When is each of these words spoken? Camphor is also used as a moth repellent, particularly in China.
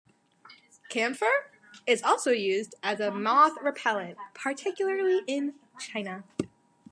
Camphor 0.89 1.51
is 1.85 2.01
also 2.01 2.31
used 2.31 2.73
as 2.81 2.99
a 2.99 3.11
moth 3.11 3.51
repellent, 3.61 4.17
particularly 4.33 5.21
in 5.27 5.53
China. 5.79 6.23